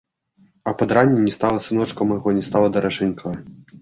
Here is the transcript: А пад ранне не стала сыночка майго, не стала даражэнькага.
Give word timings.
А 0.69 0.73
пад 0.79 0.93
ранне 0.97 1.19
не 1.25 1.33
стала 1.37 1.59
сыночка 1.67 2.07
майго, 2.13 2.35
не 2.39 2.43
стала 2.49 2.67
даражэнькага. 2.79 3.37